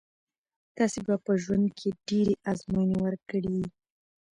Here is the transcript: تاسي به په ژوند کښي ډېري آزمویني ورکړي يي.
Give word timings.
تاسي 0.77 0.99
به 1.07 1.15
په 1.25 1.31
ژوند 1.43 1.65
کښي 1.77 1.91
ډېري 2.07 2.35
آزمویني 2.51 2.97
ورکړي 3.01 3.51
يي. 3.59 3.67